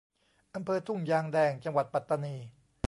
[0.55, 2.35] อำเภอทุ่งยางแดง จังหวัดปัตตานี